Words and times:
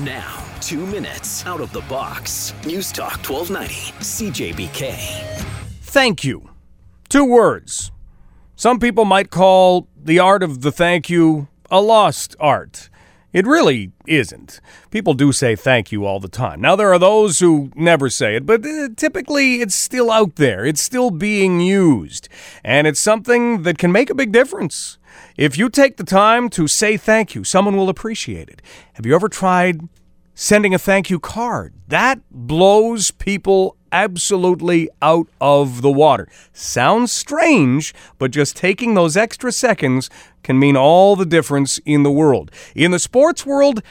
Now, 0.00 0.44
two 0.60 0.86
minutes 0.86 1.44
out 1.44 1.60
of 1.60 1.72
the 1.72 1.80
box. 1.82 2.54
News 2.64 2.92
Talk 2.92 3.18
1290, 3.28 3.92
CJBK. 3.98 4.94
Thank 5.82 6.22
you. 6.22 6.50
Two 7.08 7.24
words. 7.24 7.90
Some 8.54 8.78
people 8.78 9.04
might 9.04 9.30
call 9.30 9.88
the 9.96 10.20
art 10.20 10.44
of 10.44 10.60
the 10.60 10.70
thank 10.70 11.10
you 11.10 11.48
a 11.68 11.80
lost 11.80 12.36
art. 12.38 12.90
It 13.30 13.46
really 13.46 13.92
isn't. 14.06 14.60
People 14.90 15.12
do 15.12 15.32
say 15.32 15.54
thank 15.54 15.92
you 15.92 16.06
all 16.06 16.18
the 16.18 16.28
time. 16.28 16.62
Now, 16.62 16.76
there 16.76 16.92
are 16.92 16.98
those 16.98 17.40
who 17.40 17.70
never 17.74 18.08
say 18.08 18.36
it, 18.36 18.46
but 18.46 18.64
uh, 18.64 18.88
typically 18.96 19.60
it's 19.60 19.74
still 19.74 20.10
out 20.10 20.36
there. 20.36 20.64
It's 20.64 20.80
still 20.80 21.10
being 21.10 21.60
used. 21.60 22.30
And 22.64 22.86
it's 22.86 23.00
something 23.00 23.62
that 23.64 23.76
can 23.76 23.92
make 23.92 24.08
a 24.08 24.14
big 24.14 24.32
difference. 24.32 24.98
If 25.36 25.58
you 25.58 25.68
take 25.68 25.98
the 25.98 26.04
time 26.04 26.48
to 26.50 26.66
say 26.66 26.96
thank 26.96 27.34
you, 27.34 27.44
someone 27.44 27.76
will 27.76 27.90
appreciate 27.90 28.48
it. 28.48 28.62
Have 28.94 29.04
you 29.04 29.14
ever 29.14 29.28
tried 29.28 29.80
sending 30.40 30.72
a 30.72 30.78
thank 30.78 31.10
you 31.10 31.18
card? 31.18 31.74
That 31.88 32.20
blows 32.30 33.10
people 33.10 33.76
absolutely 33.90 34.88
out 35.02 35.26
of 35.40 35.82
the 35.82 35.90
water. 35.90 36.28
Sounds 36.52 37.10
strange, 37.10 37.92
but 38.18 38.30
just 38.30 38.54
taking 38.54 38.94
those 38.94 39.16
extra 39.16 39.50
seconds 39.50 40.08
can 40.44 40.56
mean 40.56 40.76
all 40.76 41.16
the 41.16 41.26
difference 41.26 41.78
in 41.84 42.04
the 42.04 42.10
world. 42.10 42.52
In 42.76 42.92
the 42.92 43.00
sports 43.00 43.44
world, 43.44 43.82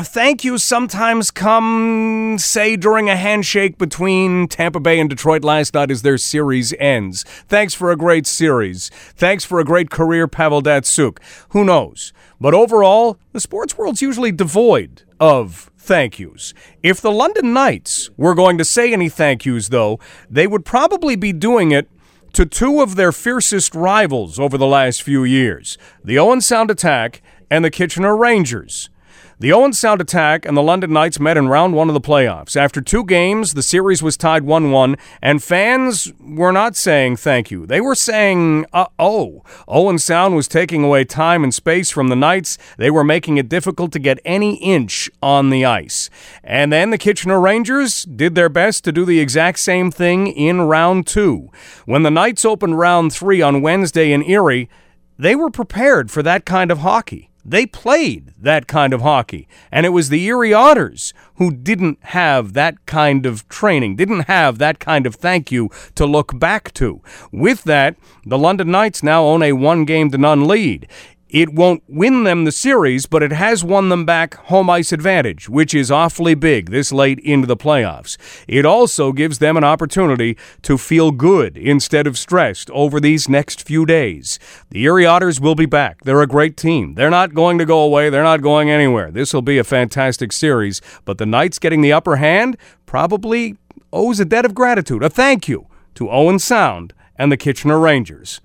thank 0.00 0.42
yous 0.42 0.64
sometimes 0.64 1.30
come, 1.30 2.36
say, 2.36 2.74
during 2.74 3.08
a 3.08 3.14
handshake 3.14 3.78
between 3.78 4.48
Tampa 4.48 4.80
Bay 4.80 4.98
and 4.98 5.08
Detroit 5.08 5.44
last 5.44 5.74
night 5.74 5.92
as 5.92 6.02
their 6.02 6.18
series 6.18 6.74
ends. 6.80 7.22
Thanks 7.46 7.74
for 7.74 7.92
a 7.92 7.96
great 7.96 8.26
series. 8.26 8.88
Thanks 9.14 9.44
for 9.44 9.60
a 9.60 9.64
great 9.64 9.90
career, 9.90 10.26
Pavel 10.26 10.62
Datsyuk. 10.62 11.18
Who 11.50 11.64
knows? 11.64 12.12
But 12.40 12.54
overall, 12.54 13.18
the 13.32 13.40
sports 13.40 13.78
world's 13.78 14.02
usually 14.02 14.32
devoid 14.32 15.04
of 15.20 15.70
thank 15.78 16.18
yous. 16.18 16.52
If 16.82 17.00
the 17.00 17.12
London 17.12 17.52
Knights 17.52 18.10
were 18.16 18.34
going 18.34 18.58
to 18.58 18.64
say 18.64 18.92
any 18.92 19.08
thank 19.08 19.44
yous, 19.44 19.68
though, 19.68 19.98
they 20.28 20.46
would 20.46 20.64
probably 20.64 21.16
be 21.16 21.32
doing 21.32 21.70
it 21.72 21.88
to 22.32 22.44
two 22.44 22.80
of 22.82 22.96
their 22.96 23.12
fiercest 23.12 23.74
rivals 23.74 24.38
over 24.38 24.58
the 24.58 24.66
last 24.66 25.02
few 25.02 25.24
years 25.24 25.78
the 26.04 26.18
Owen 26.18 26.40
Sound 26.40 26.70
Attack 26.70 27.22
and 27.50 27.64
the 27.64 27.70
Kitchener 27.70 28.16
Rangers. 28.16 28.90
The 29.38 29.52
Owen 29.52 29.74
Sound 29.74 30.00
Attack 30.00 30.46
and 30.46 30.56
the 30.56 30.62
London 30.62 30.94
Knights 30.94 31.20
met 31.20 31.36
in 31.36 31.48
round 31.48 31.74
one 31.74 31.90
of 31.90 31.94
the 31.94 32.00
playoffs. 32.00 32.56
After 32.56 32.80
two 32.80 33.04
games, 33.04 33.52
the 33.52 33.62
series 33.62 34.02
was 34.02 34.16
tied 34.16 34.44
1 34.44 34.70
1, 34.70 34.96
and 35.20 35.42
fans 35.42 36.10
were 36.18 36.52
not 36.52 36.74
saying 36.74 37.16
thank 37.16 37.50
you. 37.50 37.66
They 37.66 37.82
were 37.82 37.94
saying, 37.94 38.64
uh 38.72 38.86
oh. 38.98 39.42
Owen 39.68 39.98
Sound 39.98 40.36
was 40.36 40.48
taking 40.48 40.82
away 40.82 41.04
time 41.04 41.44
and 41.44 41.52
space 41.52 41.90
from 41.90 42.08
the 42.08 42.16
Knights. 42.16 42.56
They 42.78 42.90
were 42.90 43.04
making 43.04 43.36
it 43.36 43.50
difficult 43.50 43.92
to 43.92 43.98
get 43.98 44.20
any 44.24 44.54
inch 44.54 45.10
on 45.22 45.50
the 45.50 45.66
ice. 45.66 46.08
And 46.42 46.72
then 46.72 46.88
the 46.88 46.96
Kitchener 46.96 47.38
Rangers 47.38 48.04
did 48.04 48.36
their 48.36 48.48
best 48.48 48.84
to 48.84 48.92
do 48.92 49.04
the 49.04 49.20
exact 49.20 49.58
same 49.58 49.90
thing 49.90 50.28
in 50.28 50.62
round 50.62 51.06
two. 51.06 51.50
When 51.84 52.04
the 52.04 52.10
Knights 52.10 52.46
opened 52.46 52.78
round 52.78 53.12
three 53.12 53.42
on 53.42 53.60
Wednesday 53.60 54.12
in 54.12 54.22
Erie, 54.22 54.70
they 55.18 55.36
were 55.36 55.50
prepared 55.50 56.10
for 56.10 56.22
that 56.22 56.46
kind 56.46 56.70
of 56.70 56.78
hockey. 56.78 57.28
They 57.48 57.64
played 57.64 58.34
that 58.36 58.66
kind 58.66 58.92
of 58.92 59.02
hockey. 59.02 59.46
And 59.70 59.86
it 59.86 59.90
was 59.90 60.08
the 60.08 60.24
Erie 60.24 60.52
Otters 60.52 61.14
who 61.36 61.52
didn't 61.52 61.98
have 62.06 62.54
that 62.54 62.84
kind 62.86 63.24
of 63.24 63.48
training, 63.48 63.94
didn't 63.94 64.22
have 64.22 64.58
that 64.58 64.80
kind 64.80 65.06
of 65.06 65.14
thank 65.14 65.52
you 65.52 65.70
to 65.94 66.06
look 66.06 66.38
back 66.40 66.74
to. 66.74 67.00
With 67.30 67.62
that, 67.64 67.94
the 68.24 68.36
London 68.36 68.72
Knights 68.72 69.04
now 69.04 69.24
own 69.24 69.44
a 69.44 69.52
one 69.52 69.84
game 69.84 70.10
to 70.10 70.18
none 70.18 70.48
lead. 70.48 70.88
It 71.28 71.52
won't 71.52 71.82
win 71.88 72.22
them 72.22 72.44
the 72.44 72.52
series, 72.52 73.06
but 73.06 73.20
it 73.20 73.32
has 73.32 73.64
won 73.64 73.88
them 73.88 74.04
back 74.04 74.34
home 74.34 74.70
ice 74.70 74.92
advantage, 74.92 75.48
which 75.48 75.74
is 75.74 75.90
awfully 75.90 76.36
big 76.36 76.70
this 76.70 76.92
late 76.92 77.18
into 77.18 77.48
the 77.48 77.56
playoffs. 77.56 78.16
It 78.46 78.64
also 78.64 79.10
gives 79.10 79.38
them 79.38 79.56
an 79.56 79.64
opportunity 79.64 80.38
to 80.62 80.78
feel 80.78 81.10
good 81.10 81.56
instead 81.56 82.06
of 82.06 82.16
stressed 82.16 82.70
over 82.70 83.00
these 83.00 83.28
next 83.28 83.66
few 83.66 83.84
days. 83.84 84.38
The 84.70 84.84
Erie 84.84 85.04
Otters 85.04 85.40
will 85.40 85.56
be 85.56 85.66
back. 85.66 86.04
They're 86.04 86.22
a 86.22 86.28
great 86.28 86.56
team. 86.56 86.94
They're 86.94 87.10
not 87.10 87.34
going 87.34 87.58
to 87.58 87.66
go 87.66 87.80
away, 87.80 88.08
they're 88.08 88.22
not 88.22 88.40
going 88.40 88.70
anywhere. 88.70 89.10
This 89.10 89.34
will 89.34 89.42
be 89.42 89.58
a 89.58 89.64
fantastic 89.64 90.30
series, 90.30 90.80
but 91.04 91.18
the 91.18 91.26
Knights 91.26 91.58
getting 91.58 91.80
the 91.80 91.92
upper 91.92 92.16
hand 92.16 92.56
probably 92.86 93.56
owes 93.92 94.20
a 94.20 94.24
debt 94.24 94.44
of 94.44 94.54
gratitude, 94.54 95.02
a 95.02 95.10
thank 95.10 95.48
you 95.48 95.66
to 95.96 96.08
Owen 96.08 96.38
Sound 96.38 96.92
and 97.16 97.32
the 97.32 97.36
Kitchener 97.36 97.80
Rangers. 97.80 98.40